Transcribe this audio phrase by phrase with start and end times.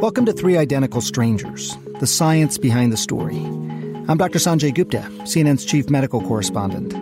[0.00, 3.36] Welcome to Three Identical Strangers, the science behind the story.
[3.36, 4.38] I'm Dr.
[4.38, 6.94] Sanjay Gupta, CNN's chief medical correspondent.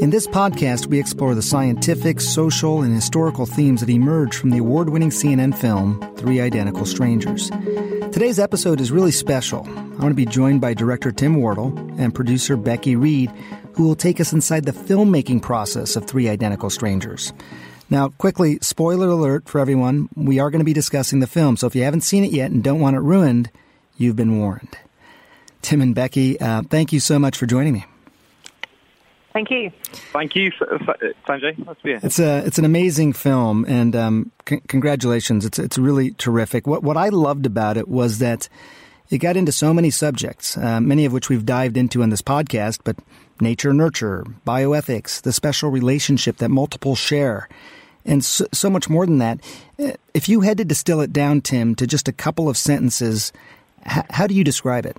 [0.00, 4.56] In this podcast, we explore the scientific, social, and historical themes that emerge from the
[4.56, 7.50] award winning CNN film, Three Identical Strangers.
[8.12, 9.68] Today's episode is really special.
[9.68, 13.30] I want to be joined by director Tim Wardle and producer Becky Read,
[13.74, 17.30] who will take us inside the filmmaking process of Three Identical Strangers.
[17.92, 21.66] Now, quickly, spoiler alert for everyone, we are going to be discussing the film, so
[21.66, 23.50] if you haven't seen it yet and don't want it ruined,
[23.98, 24.78] you've been warned.
[25.60, 27.84] Tim and Becky, uh, thank you so much for joining me.
[29.34, 29.70] Thank you.
[30.10, 30.50] Thank you,
[31.28, 31.66] Sanjay.
[31.66, 32.06] Nice to.
[32.06, 35.44] It's a it's an amazing film, and um, c- congratulations.
[35.44, 36.66] It's it's really terrific.
[36.66, 38.48] What what I loved about it was that
[39.10, 42.22] it got into so many subjects, uh, many of which we've dived into in this
[42.22, 42.96] podcast, but
[43.38, 47.50] nature nurture, bioethics, the special relationship that multiple share,
[48.04, 49.40] and so, so, much more than that.
[49.78, 53.32] Uh, if you had to distill it down, Tim, to just a couple of sentences,
[53.84, 54.96] how do you describe it?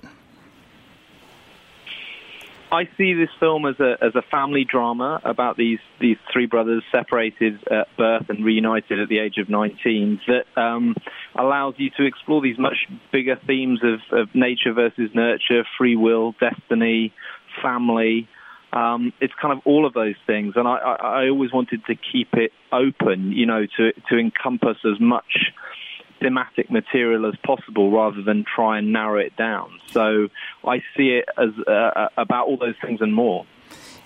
[2.74, 6.82] I see this film as a as a family drama about these these three brothers
[6.90, 10.96] separated at birth and reunited at the age of 19 that um,
[11.36, 16.34] allows you to explore these much bigger themes of, of nature versus nurture, free will,
[16.40, 17.12] destiny,
[17.62, 18.28] family,
[18.74, 21.94] um, it's kind of all of those things, and I, I, I always wanted to
[21.94, 25.52] keep it open, you know, to to encompass as much
[26.20, 29.70] thematic material as possible rather than try and narrow it down.
[29.90, 30.28] So
[30.66, 33.46] I see it as uh, uh about all those things and more.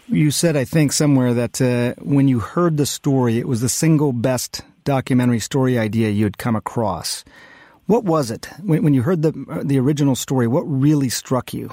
[0.06, 3.68] You said, I think, somewhere that uh, when you heard the story, it was the
[3.68, 7.24] single best documentary story idea you'd come across.
[7.86, 10.46] What was it when, when you heard the uh, the original story?
[10.46, 11.70] What really struck you?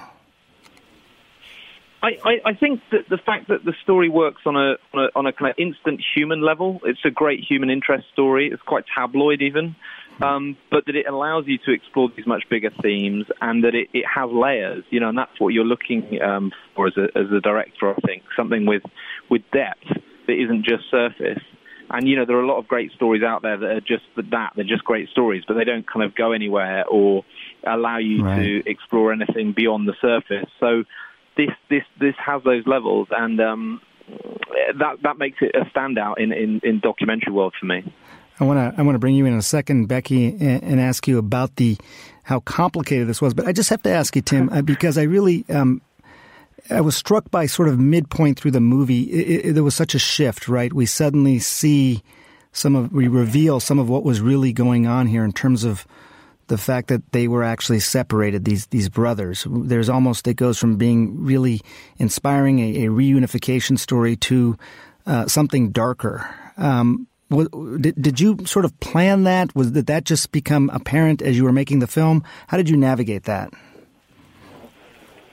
[2.05, 5.07] I, I, I think that the fact that the story works on a, on a,
[5.15, 8.49] on a kind of instant human level, it's a great human interest story.
[8.53, 9.75] It's quite tabloid even,
[10.21, 13.89] um, but that it allows you to explore these much bigger themes and that it,
[13.91, 17.31] it has layers, you know, and that's what you're looking um, for as a, as
[17.35, 17.91] a director.
[17.91, 18.83] I think something with
[19.31, 19.87] with depth
[20.27, 21.43] that isn't just surface.
[21.89, 24.03] And you know, there are a lot of great stories out there that are just
[24.15, 24.53] that.
[24.55, 27.23] They're just great stories, but they don't kind of go anywhere or
[27.65, 28.37] allow you right.
[28.43, 30.49] to explore anything beyond the surface.
[30.59, 30.83] So
[31.37, 33.81] this this this has those levels, and um,
[34.79, 37.91] that that makes it a standout in, in, in documentary world for me.
[38.39, 41.07] I want to I want to bring you in a second, Becky, and, and, ask
[41.07, 41.77] you about the
[42.23, 43.33] how complicated this was.
[43.33, 45.81] But I just have to ask you, Tim, uh, because I really um,
[46.69, 49.03] I was struck by sort of midpoint through the movie.
[49.03, 50.73] It, it, there was such a shift, right?
[50.73, 52.03] We suddenly see
[52.51, 55.87] some of we reveal some of what was really going on here in terms of
[56.47, 59.47] the fact that they were actually separated these these brothers.
[59.49, 61.61] There's almost it goes from being really
[61.97, 64.57] inspiring a, a reunification story to
[65.05, 66.27] uh, something darker.
[66.57, 69.55] Um, did, did you sort of plan that?
[69.55, 72.23] Was did that just become apparent as you were making the film?
[72.47, 73.51] How did you navigate that?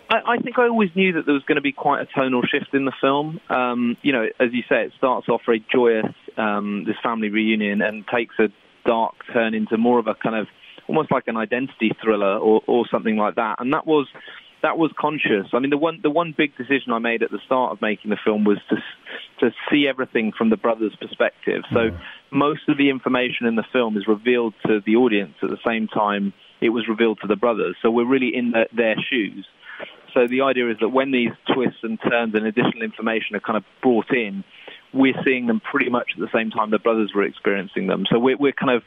[0.09, 2.43] I, I think I always knew that there was going to be quite a tonal
[2.43, 3.41] shift in the film.
[3.49, 7.83] Um, you know, as you say, it starts off very joyous, um, this family reunion,
[7.83, 8.49] and takes a
[8.84, 10.49] dark turn into more of a kind of
[10.88, 13.56] almost like an identity thriller or, or something like that.
[13.60, 14.06] And that was
[14.62, 15.47] that was conscious.
[15.53, 18.10] I mean, the one the one big decision I made at the start of making
[18.10, 18.76] the film was to
[19.41, 21.62] to see everything from the brothers' perspective.
[21.71, 22.00] So mm.
[22.31, 25.88] most of the information in the film is revealed to the audience at the same
[25.88, 27.76] time it was revealed to the brothers.
[27.82, 29.44] So we're really in the, their shoes.
[30.15, 33.56] So the idea is that when these twists and turns and additional information are kind
[33.56, 34.44] of brought in,
[34.92, 38.04] we're seeing them pretty much at the same time the brothers were experiencing them.
[38.10, 38.84] So we're, we're kind of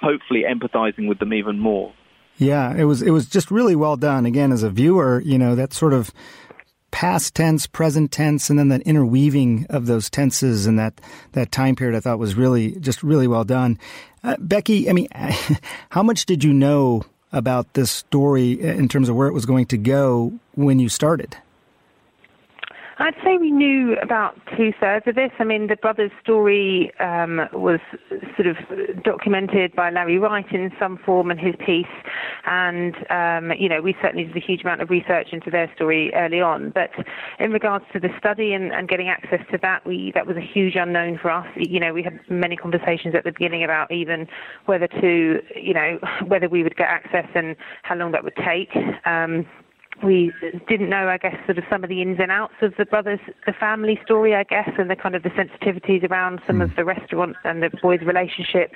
[0.00, 1.92] hopefully empathizing with them even more.
[2.36, 4.24] Yeah, it was it was just really well done.
[4.24, 6.12] Again, as a viewer, you know that sort of
[6.90, 11.00] past tense, present tense, and then that interweaving of those tenses and that
[11.32, 13.78] that time period, I thought was really just really well done.
[14.22, 15.08] Uh, Becky, I mean,
[15.90, 19.66] how much did you know about this story in terms of where it was going
[19.66, 21.36] to go when you started?
[23.00, 25.30] I'd say we knew about two thirds of this.
[25.38, 27.78] I mean, the brothers' story um, was
[28.34, 28.56] sort of
[29.04, 31.86] documented by Larry Wright in some form in his piece,
[32.44, 36.12] and um, you know we certainly did a huge amount of research into their story
[36.14, 36.70] early on.
[36.70, 36.90] But
[37.38, 40.40] in regards to the study and, and getting access to that, we that was a
[40.40, 41.46] huge unknown for us.
[41.54, 44.26] You know, we had many conversations at the beginning about even
[44.66, 48.70] whether to, you know, whether we would get access and how long that would take.
[49.06, 49.46] Um,
[50.02, 50.32] we
[50.68, 53.20] didn't know, I guess, sort of some of the ins and outs of the brothers,
[53.46, 56.64] the family story, I guess, and the kind of the sensitivities around some mm.
[56.64, 58.72] of the restaurants and the boys' relationship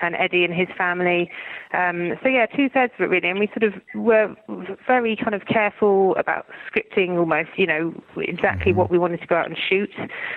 [0.00, 1.30] and Eddie and his family.
[1.72, 4.34] Um, so yeah, two thirds of it really, and we sort of were
[4.86, 8.80] very kind of careful about scripting almost, you know, exactly mm-hmm.
[8.80, 9.90] what we wanted to go out and shoot.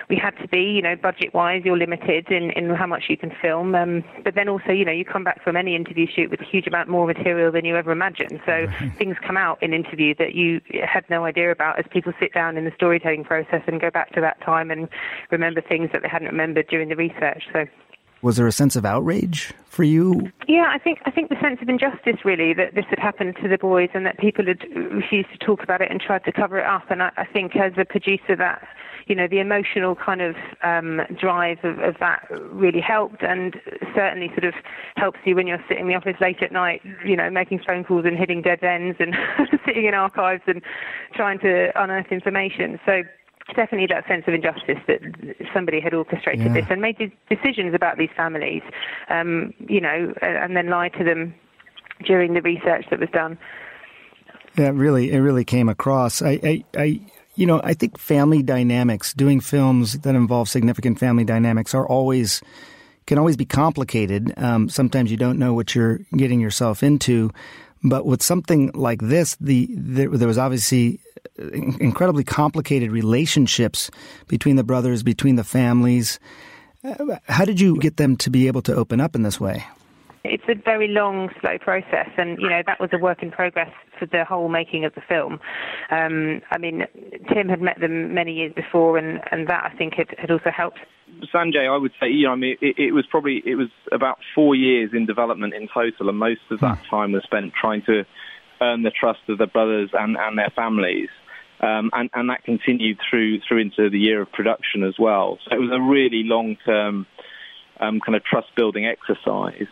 [0.08, 3.16] We had to be, you know, budget wise, you're limited in, in how much you
[3.16, 6.30] can film, um, but then also, you know, you come back from any interview shoot
[6.30, 8.40] with a huge amount more material than you ever imagined.
[8.44, 8.66] So
[8.98, 12.56] things come out in interview that you had no idea about as people sit down
[12.56, 14.88] in the storytelling process and go back to that time and
[15.30, 17.44] remember things that they hadn't remembered during the research.
[17.52, 17.66] So
[18.20, 20.32] was there a sense of outrage for you?
[20.48, 23.48] Yeah, I think I think the sense of injustice really that this had happened to
[23.48, 26.58] the boys and that people had refused to talk about it and tried to cover
[26.58, 26.90] it up.
[26.90, 28.66] And I, I think as a producer, that
[29.08, 33.60] you know the emotional kind of um, drive of, of that really helped, and
[33.94, 34.54] certainly sort of
[34.96, 37.84] helps you when you're sitting in the office late at night, you know, making phone
[37.84, 39.16] calls and hitting dead ends and
[39.66, 40.62] sitting in archives and
[41.14, 42.78] trying to unearth information.
[42.84, 43.02] So
[43.54, 45.00] definitely that sense of injustice that
[45.54, 46.52] somebody had orchestrated yeah.
[46.52, 46.96] this and made
[47.30, 48.62] decisions about these families,
[49.08, 51.34] um, you know, and then lied to them
[52.04, 53.38] during the research that was done.
[54.56, 56.20] Yeah, really, it really came across.
[56.20, 57.00] I, I, I,
[57.38, 62.42] you know, I think family dynamics, doing films that involve significant family dynamics, are always
[63.06, 64.34] can always be complicated.
[64.36, 67.30] Um, sometimes you don't know what you're getting yourself into.
[67.82, 71.00] But with something like this, the there, was obviously
[71.38, 73.90] incredibly complicated relationships
[74.26, 76.18] between the brothers, between the families.
[76.82, 79.64] Uh, how did you get them to be able to open up in this way?
[80.28, 83.70] It's a very long, slow process, and you know that was a work in progress
[83.98, 85.40] for the whole making of the film.
[85.90, 86.86] Um, I mean,
[87.32, 90.50] Tim had met them many years before, and, and that I think had, had also
[90.50, 90.78] helped.
[91.34, 94.18] Sanjay, I would say, you know, I mean, it, it was probably it was about
[94.34, 96.88] four years in development in total, and most of that hmm.
[96.88, 98.04] time was spent trying to
[98.60, 101.08] earn the trust of the brothers and, and their families.
[101.60, 105.38] Um, and, and that continued through through into the year of production as well.
[105.44, 107.06] So it was a really long term
[107.80, 109.66] um, kind of trust building exercise.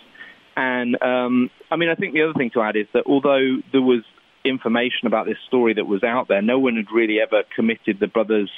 [0.57, 3.83] And um, I mean, I think the other thing to add is that although there
[3.83, 4.03] was
[4.45, 8.07] information about this story that was out there, no one had really ever committed the
[8.07, 8.51] brothers'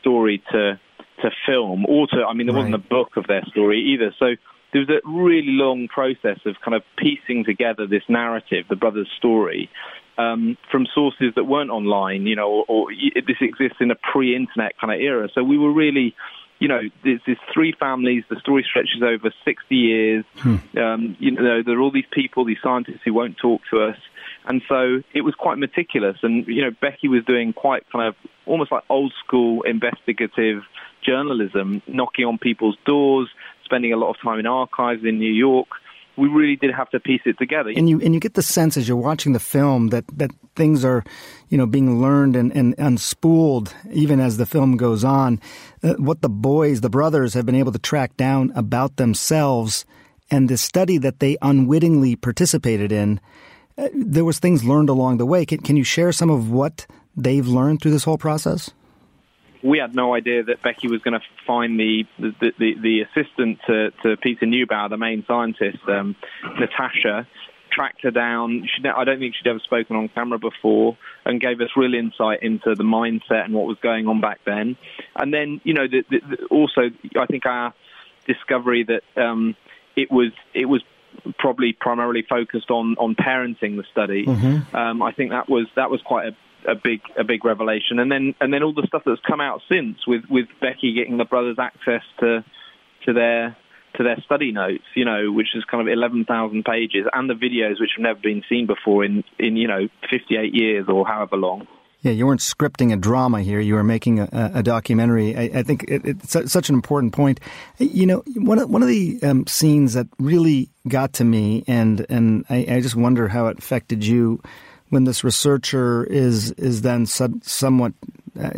[0.00, 0.80] story to
[1.20, 2.24] to film or to.
[2.28, 2.62] I mean, there right.
[2.62, 4.14] wasn't a book of their story either.
[4.18, 4.34] So
[4.72, 9.10] there was a really long process of kind of piecing together this narrative, the brothers'
[9.18, 9.70] story,
[10.18, 14.72] um, from sources that weren't online, you know, or, or, this exists in a pre-internet
[14.80, 15.28] kind of era.
[15.34, 16.14] So we were really,
[16.58, 18.24] you know, there's, there's three families.
[18.28, 20.24] The story stretches over 60 years.
[20.36, 20.56] Hmm.
[20.78, 23.96] Um, you know, there are all these people, these scientists who won't talk to us.
[24.44, 26.18] And so it was quite meticulous.
[26.22, 28.14] And, you know, Becky was doing quite kind of
[28.46, 30.62] almost like old school investigative
[31.02, 33.28] journalism, knocking on people's doors,
[33.64, 35.68] spending a lot of time in archives in New York
[36.16, 37.72] we really did have to piece it together.
[37.74, 40.84] And you and you get the sense as you're watching the film that, that things
[40.84, 41.04] are,
[41.48, 45.40] you know, being learned and, and unspooled even as the film goes on.
[45.82, 49.84] Uh, what the boys, the brothers, have been able to track down about themselves
[50.30, 53.20] and the study that they unwittingly participated in.
[53.78, 55.46] Uh, there was things learned along the way.
[55.46, 56.86] Can, can you share some of what
[57.16, 58.70] they've learned through this whole process?
[59.62, 63.60] We had no idea that Becky was going to find the the, the, the assistant
[63.66, 66.16] to, to, Peter Neubauer, the main scientist, um,
[66.58, 67.26] Natasha,
[67.70, 68.66] tracked her down.
[68.66, 72.42] She, I don't think she'd ever spoken on camera before, and gave us real insight
[72.42, 74.76] into the mindset and what was going on back then.
[75.16, 77.72] And then, you know, the, the, also I think our
[78.26, 79.56] discovery that um,
[79.96, 80.82] it was it was
[81.38, 84.26] probably primarily focused on on parenting the study.
[84.26, 84.76] Mm-hmm.
[84.76, 86.36] Um, I think that was that was quite a
[86.66, 87.98] a big a big revelation.
[87.98, 91.18] And then and then all the stuff that's come out since with with Becky getting
[91.18, 92.44] the brothers access to
[93.06, 93.56] to their
[93.96, 97.80] to their study notes, you know, which is kind of 11,000 pages, and the videos
[97.80, 101.66] which have never been seen before in, in you know, 58 years or however long.
[102.00, 103.60] Yeah, you weren't scripting a drama here.
[103.60, 105.36] You were making a, a documentary.
[105.36, 107.38] I, I think it, it's such an important point.
[107.78, 112.04] You know, one of, one of the um, scenes that really got to me, and,
[112.08, 114.42] and I, I just wonder how it affected you
[114.92, 117.94] when this researcher is is then somewhat,
[118.38, 118.50] uh,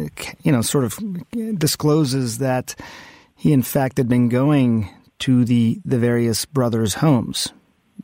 [0.42, 0.98] you know, sort of
[1.56, 2.74] discloses that
[3.36, 4.88] he in fact had been going
[5.20, 7.52] to the the various brothers' homes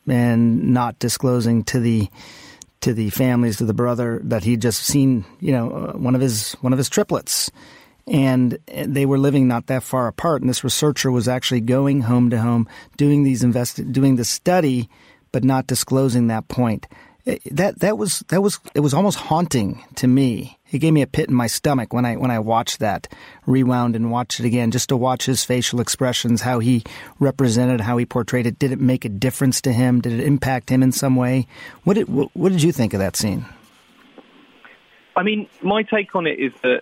[0.06, 2.08] and not disclosing to the
[2.82, 6.20] to the families to the brother that he'd just seen, you know, uh, one of
[6.20, 7.50] his one of his triplets,
[8.06, 10.40] and they were living not that far apart.
[10.40, 14.88] And this researcher was actually going home to home, doing these invest doing the study,
[15.32, 16.86] but not disclosing that point
[17.24, 20.58] that that was that was it was almost haunting to me.
[20.70, 23.08] It gave me a pit in my stomach when I when I watched that,
[23.46, 26.84] rewound and watched it again, just to watch his facial expressions, how he
[27.18, 28.58] represented, how he portrayed it.
[28.58, 30.00] Did it make a difference to him?
[30.00, 31.46] Did it impact him in some way?
[31.84, 33.44] What did what, what did you think of that scene?
[35.16, 36.80] I mean, my take on it is that,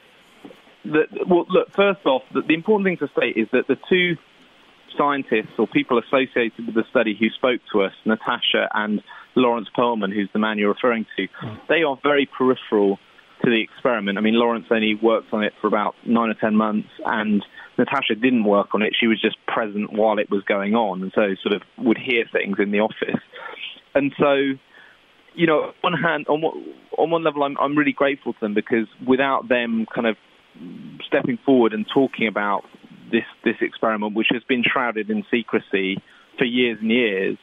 [0.84, 4.16] that well, look, first off, the, the important thing to state is that the two
[4.96, 9.02] scientists or people associated with the study who spoke to us, Natasha and
[9.34, 11.28] Lawrence Perlman, who's the man you're referring to,
[11.68, 12.98] they are very peripheral
[13.44, 14.18] to the experiment.
[14.18, 17.44] I mean, Lawrence only worked on it for about nine or ten months, and
[17.76, 18.94] Natasha didn't work on it.
[18.98, 22.24] She was just present while it was going on, and so sort of would hear
[22.32, 23.20] things in the office.
[23.94, 24.34] And so,
[25.34, 26.64] you know, on one hand, on one,
[26.96, 30.16] on one level, I'm, I'm really grateful to them because without them kind of
[31.06, 32.64] stepping forward and talking about
[33.10, 36.02] this this experiment, which has been shrouded in secrecy
[36.38, 37.36] for years and years,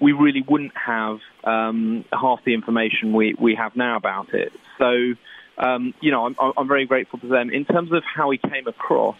[0.00, 4.52] we really wouldn't have um, half the information we, we have now about it.
[4.78, 5.14] So,
[5.58, 7.50] um, you know, I'm, I'm very grateful to them.
[7.50, 9.18] In terms of how he came across,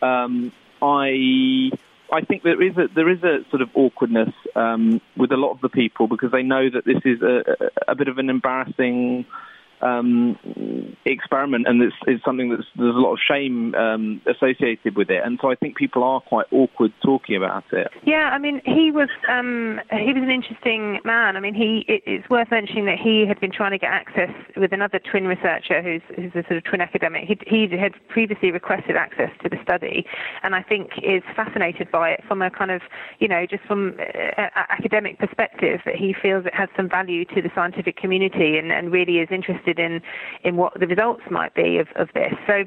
[0.00, 1.70] um, I
[2.12, 5.52] I think there is a there is a sort of awkwardness um, with a lot
[5.52, 7.42] of the people because they know that this is a,
[7.88, 9.26] a bit of an embarrassing
[9.82, 10.38] um,
[11.04, 15.22] experiment, and it's, it's something that's there's a lot of shame um, associated with it,
[15.24, 17.88] and so I think people are quite awkward talking about it.
[18.04, 21.36] Yeah, I mean, he was um, he was an interesting man.
[21.36, 24.30] I mean, he it, it's worth mentioning that he had been trying to get access
[24.56, 27.24] with another twin researcher who's who's a sort of twin academic.
[27.46, 30.06] He, had previously requested access to the study,
[30.42, 32.80] and I think is fascinated by it from a kind of
[33.18, 37.42] you know just from an academic perspective that he feels it has some value to
[37.42, 40.02] the scientific community and, and really is interested interested in
[40.44, 42.32] in what the results might be of, of this.
[42.46, 42.64] So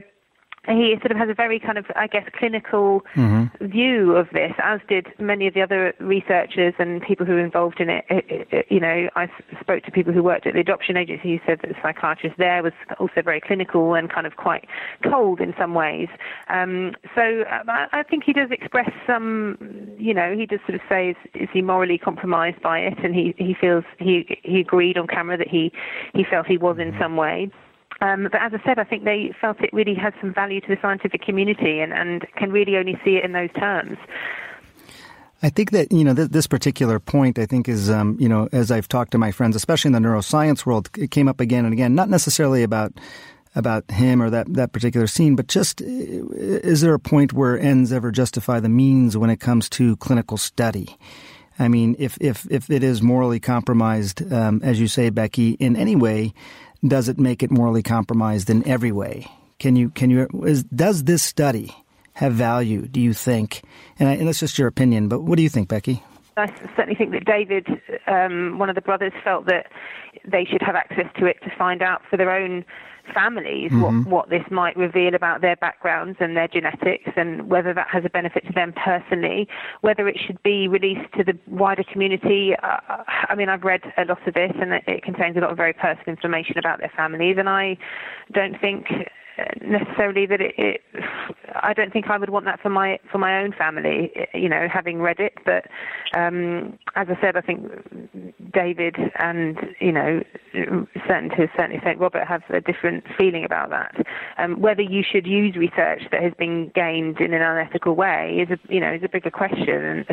[0.67, 3.65] he sort of has a very kind of, I guess, clinical mm-hmm.
[3.65, 7.79] view of this, as did many of the other researchers and people who were involved
[7.79, 8.65] in it.
[8.69, 9.29] You know, I
[9.61, 12.61] spoke to people who worked at the adoption agency who said that the psychiatrist there
[12.61, 14.67] was also very clinical and kind of quite
[15.09, 16.09] cold in some ways.
[16.49, 19.57] Um, so uh, I think he does express some,
[19.99, 22.97] you know, he does sort of say, is, is he morally compromised by it?
[23.03, 25.71] And he, he feels he he agreed on camera that he
[26.13, 27.01] he felt he was in mm-hmm.
[27.01, 27.51] some way.
[28.01, 30.67] Um, but as I said, I think they felt it really has some value to
[30.67, 33.97] the scientific community and, and can really only see it in those terms.
[35.41, 37.39] I think that you know th- this particular point.
[37.39, 40.07] I think is um, you know as I've talked to my friends, especially in the
[40.07, 41.95] neuroscience world, it came up again and again.
[41.95, 42.93] Not necessarily about
[43.55, 47.91] about him or that that particular scene, but just is there a point where ends
[47.91, 50.97] ever justify the means when it comes to clinical study?
[51.57, 55.75] I mean, if if if it is morally compromised, um, as you say, Becky, in
[55.75, 56.33] any way,
[56.87, 59.27] does it make it morally compromised in every way?
[59.59, 61.75] Can you can you is, does this study
[62.13, 62.87] have value?
[62.87, 63.61] Do you think?
[63.97, 66.03] And, I, and that's just your opinion, but what do you think, Becky?
[66.37, 67.67] I certainly think that David,
[68.07, 69.67] um, one of the brothers, felt that
[70.25, 72.63] they should have access to it to find out for their own
[73.13, 74.03] families mm-hmm.
[74.09, 78.03] what, what this might reveal about their backgrounds and their genetics and whether that has
[78.05, 79.47] a benefit to them personally,
[79.81, 82.53] whether it should be released to the wider community.
[82.61, 82.77] Uh,
[83.27, 85.57] I mean, I've read a lot of this and it, it contains a lot of
[85.57, 87.77] very personal information about their families, and I
[88.33, 88.87] don't think
[89.61, 90.81] necessarily that it, it,
[91.55, 94.11] I don't think I would want that for my for my own family.
[94.33, 95.65] You know, having read it, but
[96.17, 97.67] um, as I said, I think
[98.53, 100.23] David and you know,
[101.07, 104.05] certain to certainly Saint Robert have a different feeling about that.
[104.37, 108.49] Um, whether you should use research that has been gained in an unethical way is
[108.49, 110.05] a you know is a bigger question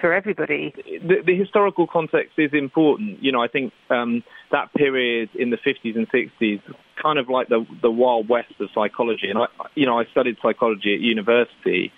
[0.00, 0.72] for everybody.
[0.76, 3.22] The, the historical context is important.
[3.22, 6.62] You know, I think um, that period in the 50s and 60s,
[7.00, 9.28] kind of like the the wild west of psychology.
[9.28, 11.92] And I, you know, I studied psychology at university,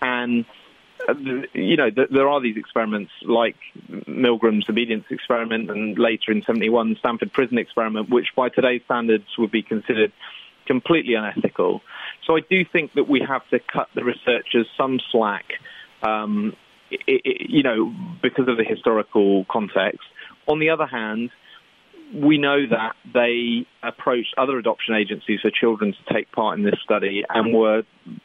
[0.00, 0.44] and
[1.08, 1.14] uh,
[1.52, 3.56] you know, there are these experiments like
[3.90, 9.50] Milgram's obedience experiment, and later in '71 Stanford Prison experiment, which by today's standards would
[9.50, 10.12] be considered
[10.66, 11.80] completely unethical.
[12.26, 15.44] So I do think that we have to cut the researchers some slack.
[16.02, 16.56] Um,
[16.90, 20.06] it, it, you know, because of the historical context.
[20.46, 21.30] On the other hand,
[22.14, 26.76] we know that they approached other adoption agencies for children to take part in this
[26.84, 27.82] study and were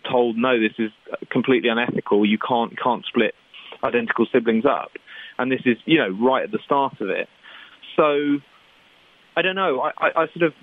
[0.10, 0.91] told, no, this is
[1.32, 2.25] completely unethical.
[2.25, 3.34] You can't can't split
[3.84, 4.91] identical siblings up,
[5.39, 7.27] and this is you know right at the start of it.
[7.96, 8.38] So
[9.36, 9.82] I don't know.
[9.82, 10.53] I, I, I sort of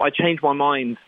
[0.00, 0.98] I change my mind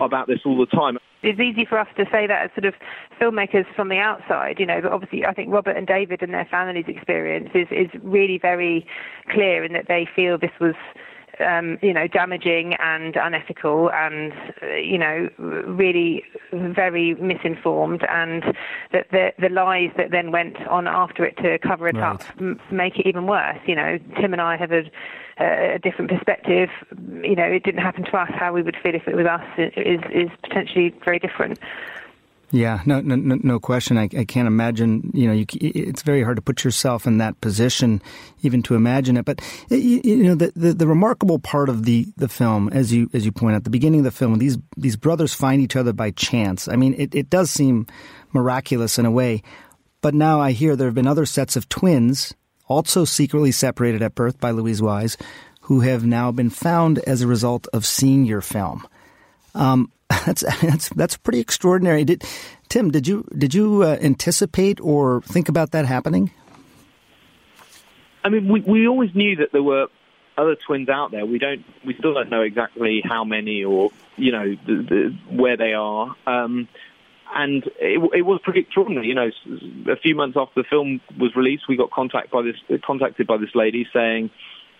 [0.00, 2.74] about this all the time it's easy for us to say that as sort of
[3.20, 6.46] filmmakers from the outside, you know, but obviously I think Robert and David and their
[6.50, 8.86] families' experience is, is really very
[9.30, 10.74] clear in that they feel this was
[11.40, 14.32] um, you know, damaging and unethical and,
[14.82, 18.44] you know, really very misinformed and
[18.92, 22.14] that the, the lies that then went on after it to cover it right.
[22.14, 23.58] up m- make it even worse.
[23.66, 24.84] You know, Tim and I have a,
[25.38, 26.68] a, different perspective.
[27.22, 28.30] You know, it didn't happen to us.
[28.34, 31.58] How we would feel if it was us is, is potentially very different.
[32.50, 33.98] Yeah, no, no, no question.
[33.98, 35.10] I, I can't imagine.
[35.12, 38.00] You know, you, it's very hard to put yourself in that position,
[38.42, 39.24] even to imagine it.
[39.24, 43.10] But you, you know, the, the, the remarkable part of the the film, as you
[43.12, 45.92] as you point out, the beginning of the film, these these brothers find each other
[45.92, 46.68] by chance.
[46.68, 47.86] I mean, it, it does seem
[48.32, 49.42] miraculous in a way.
[50.00, 52.34] But now I hear there have been other sets of twins,
[52.68, 55.16] also secretly separated at birth by Louise Wise,
[55.62, 58.86] who have now been found as a result of seeing your film.
[59.54, 59.90] Um,
[60.26, 62.04] that's that's that's pretty extraordinary.
[62.04, 62.24] Did
[62.68, 62.90] Tim?
[62.90, 66.30] Did you did you uh, anticipate or think about that happening?
[68.24, 69.88] I mean, we we always knew that there were
[70.36, 71.24] other twins out there.
[71.24, 74.74] We don't we still don't know exactly how many or you know the,
[75.28, 76.14] the, where they are.
[76.26, 76.68] Um,
[77.34, 79.08] and it, it, was pretty extraordinary.
[79.08, 79.30] You know,
[79.90, 83.38] a few months after the film was released, we got contacted by this contacted by
[83.38, 84.30] this lady saying,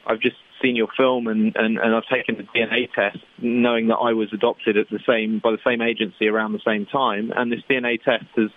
[0.07, 3.97] "I've just seen your film and, and, and I've taken the DNA test, knowing that
[3.97, 7.53] I was adopted at the same by the same agency around the same time, and
[7.53, 8.51] this DNA test has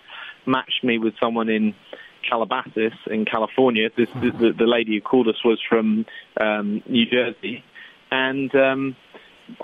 [0.46, 1.74] matched me with someone in
[2.28, 3.90] Calabasas in California.
[3.96, 6.06] This the, the lady who called us was from
[6.40, 7.64] um, New Jersey,
[8.10, 8.96] and um,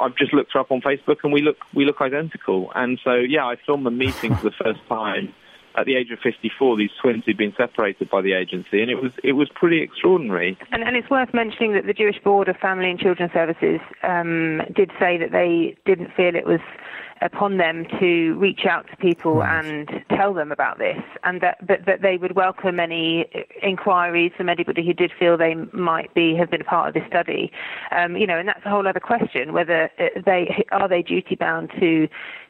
[0.00, 2.70] I've just looked her up on Facebook, and we look we look identical.
[2.74, 5.34] And so yeah, I filmed the meeting for the first time
[5.76, 9.02] at the age of 54, these twins had been separated by the agency, and it
[9.02, 10.56] was it was pretty extraordinary.
[10.70, 14.62] And, and it's worth mentioning that the Jewish Board of Family and Children Services um,
[14.74, 16.60] did say that they didn't feel it was
[17.24, 19.64] upon them to reach out to people right.
[19.64, 23.26] and tell them about this, and that, that, that they would welcome any
[23.62, 27.02] inquiries from anybody who did feel they might be have been a part of this
[27.08, 27.50] study.
[27.90, 31.34] Um, you know, and that's a whole other question: whether uh, they are they duty
[31.34, 32.06] bound to,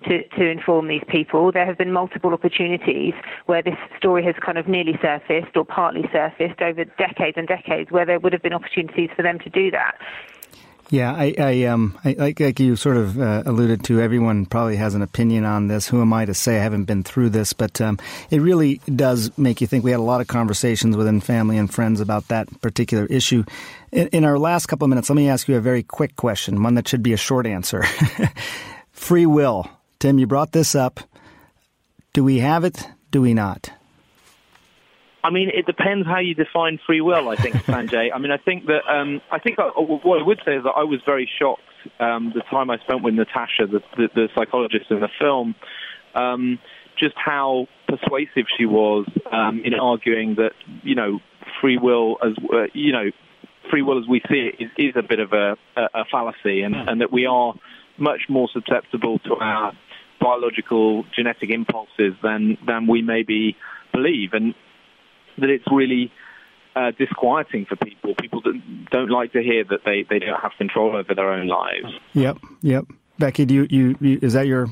[0.08, 1.52] to to inform these people.
[1.52, 3.14] There have been multiple opportunities
[3.46, 7.92] where this story has kind of nearly surfaced or partly surfaced over decades and decades,
[7.92, 9.94] where there would have been opportunities for them to do that.
[10.94, 14.76] Yeah, I, I um, I, like, like you sort of uh, alluded to, everyone probably
[14.76, 15.88] has an opinion on this.
[15.88, 16.54] Who am I to say?
[16.56, 17.98] I haven't been through this, but um,
[18.30, 19.82] it really does make you think.
[19.82, 23.42] We had a lot of conversations within family and friends about that particular issue.
[23.90, 26.62] In, in our last couple of minutes, let me ask you a very quick question,
[26.62, 27.82] one that should be a short answer.
[28.92, 30.20] Free will, Tim.
[30.20, 31.00] You brought this up.
[32.12, 32.86] Do we have it?
[33.10, 33.68] Do we not?
[35.24, 37.30] I mean, it depends how you define free will.
[37.30, 38.10] I think, Sanjay.
[38.14, 40.74] I mean, I think that um, I think I, what I would say is that
[40.76, 41.62] I was very shocked
[41.98, 45.54] um, the time I spent with Natasha, the, the, the psychologist in the film,
[46.14, 46.58] um,
[46.98, 50.52] just how persuasive she was um, in arguing that
[50.82, 51.20] you know
[51.60, 53.10] free will as uh, you know
[53.70, 56.62] free will as we see it is, is a bit of a, a, a fallacy,
[56.62, 57.54] and, and that we are
[57.96, 59.72] much more susceptible to our
[60.20, 63.56] biological genetic impulses than than we maybe
[63.92, 64.32] believe.
[64.32, 64.54] And
[65.38, 66.12] that it's really
[66.76, 68.14] uh, disquieting for people.
[68.20, 68.42] People
[68.90, 71.86] don't like to hear that they, they don't have control over their own lives.
[72.14, 72.84] Yep, yep.
[73.18, 74.68] Becky, do you, you, you is that your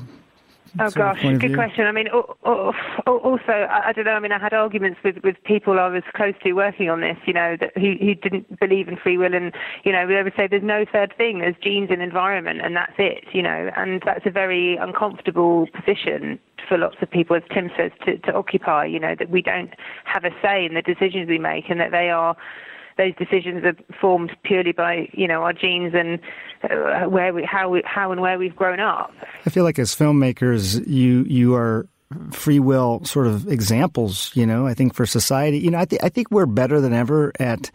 [0.79, 1.85] Oh gosh, good question.
[1.85, 4.11] I mean, also, I, don't know.
[4.13, 7.17] I mean, I had arguments with, with people I was close to working on this,
[7.27, 10.33] you know, that who, who didn't believe in free will, and you know, they would
[10.35, 11.39] say there's no third thing.
[11.39, 16.39] There's genes and environment, and that's it, you know, and that's a very uncomfortable position
[16.67, 18.85] for lots of people, as Tim says, to, to occupy.
[18.85, 19.73] You know, that we don't
[20.05, 22.35] have a say in the decisions we make, and that they are
[22.97, 26.19] those decisions are formed purely by you know our genes and
[26.69, 29.11] uh, where we how we how and where we've grown up.
[29.45, 31.87] I feel like as filmmakers, you you are
[32.31, 34.31] free will sort of examples.
[34.35, 36.93] You know, I think for society, you know, I, th- I think we're better than
[36.93, 37.71] ever at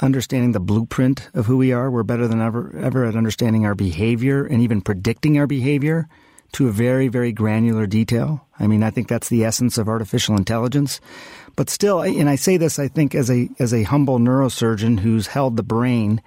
[0.00, 1.90] understanding the blueprint of who we are.
[1.90, 6.08] We're better than ever ever at understanding our behavior and even predicting our behavior
[6.52, 8.46] to a very, very granular detail.
[8.58, 11.00] I mean, I think that's the essence of artificial intelligence.
[11.58, 15.26] But still, and I say this, I think, as a as a humble neurosurgeon who's
[15.26, 16.22] held the brain,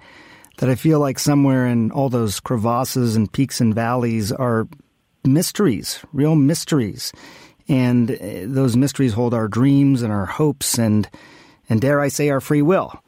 [0.58, 4.68] that I feel like somewhere in all those crevasses and peaks and valleys are
[5.24, 7.14] mysteries, real mysteries,
[7.66, 11.08] and uh, those mysteries hold our dreams and our hopes and
[11.66, 13.02] and dare I say our free will.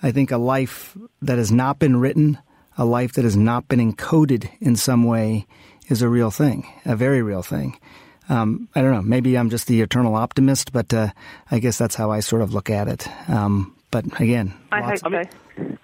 [0.00, 2.38] I think a life that has not been written,
[2.78, 5.44] a life that has not been encoded in some way,
[5.88, 7.80] is a real thing, a very real thing
[8.28, 9.02] um, I don't know.
[9.02, 11.08] Maybe I'm just the eternal optimist, but uh,
[11.50, 13.08] I guess that's how I sort of look at it.
[13.28, 15.06] Um, but again, I hope so.
[15.06, 15.78] I mean,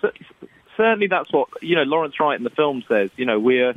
[0.76, 1.83] certainly, that's what you know.
[1.83, 3.11] Lawrence Wright in the film says.
[3.16, 3.74] You know, we're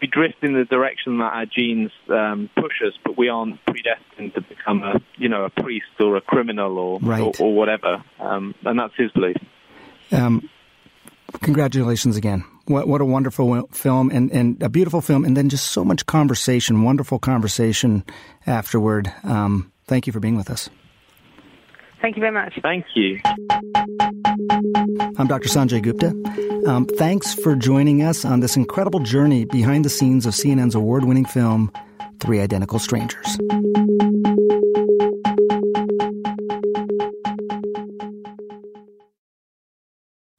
[0.00, 4.34] we drift in the direction that our genes um, push us, but we aren't predestined
[4.34, 7.20] to become a you know a priest or a criminal or right.
[7.20, 8.02] or, or, whatever.
[8.18, 9.36] Um, and that's his belief.
[10.12, 10.48] Um,
[11.42, 12.44] congratulations again.
[12.68, 16.06] What, what a wonderful film and, and a beautiful film, and then just so much
[16.06, 18.04] conversation, wonderful conversation
[18.46, 19.12] afterward.
[19.24, 20.68] Um, thank you for being with us.
[22.00, 22.58] Thank you very much.
[22.62, 23.18] Thank you.
[25.16, 25.48] I'm Dr.
[25.48, 26.14] Sanjay Gupta.
[26.66, 31.04] Um, thanks for joining us on this incredible journey behind the scenes of CNN's award
[31.04, 31.72] winning film,
[32.20, 33.38] three identical strangers.